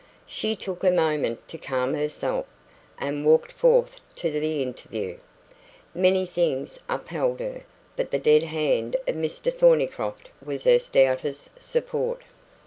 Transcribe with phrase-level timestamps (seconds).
[0.25, 2.47] She took a moment to calm herself,
[2.97, 5.17] and walked forth to the interview.
[5.93, 7.61] Many things upheld her,
[7.95, 12.23] but the dead hand of Mr Thornycroft was her stoutest support.